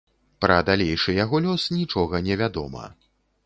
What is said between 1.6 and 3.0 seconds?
нічога невядома.